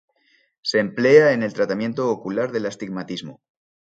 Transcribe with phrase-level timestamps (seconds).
[0.63, 3.39] Se emplea en el tratamiento ocular del astigmatismo.